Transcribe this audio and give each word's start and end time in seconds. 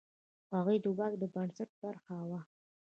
هغوی 0.55 0.77
د 0.81 0.85
واک 0.97 1.13
د 1.21 1.23
بنسټ 1.33 1.69
برخه 1.83 2.15
وه. 2.29 2.39